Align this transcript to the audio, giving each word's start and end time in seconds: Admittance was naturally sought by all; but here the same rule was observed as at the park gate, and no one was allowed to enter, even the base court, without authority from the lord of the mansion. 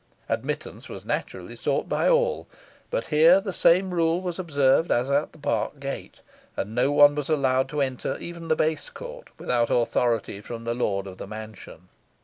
Admittance 0.29 0.89
was 0.89 1.05
naturally 1.05 1.55
sought 1.55 1.87
by 1.87 2.09
all; 2.09 2.47
but 2.89 3.05
here 3.13 3.39
the 3.39 3.53
same 3.53 3.93
rule 3.93 4.19
was 4.19 4.39
observed 4.39 4.89
as 4.89 5.11
at 5.11 5.31
the 5.31 5.37
park 5.37 5.79
gate, 5.79 6.21
and 6.57 6.73
no 6.73 6.91
one 6.91 7.13
was 7.13 7.29
allowed 7.29 7.69
to 7.69 7.81
enter, 7.81 8.17
even 8.17 8.47
the 8.47 8.55
base 8.55 8.89
court, 8.89 9.27
without 9.37 9.69
authority 9.69 10.41
from 10.41 10.63
the 10.63 10.73
lord 10.73 11.05
of 11.05 11.19
the 11.19 11.27
mansion. 11.27 11.87